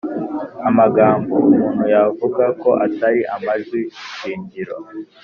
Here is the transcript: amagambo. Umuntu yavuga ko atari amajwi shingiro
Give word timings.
amagambo. 0.69 1.33
Umuntu 1.49 1.83
yavuga 1.95 2.43
ko 2.61 2.69
atari 2.85 3.21
amajwi 3.35 3.79
shingiro 4.17 4.75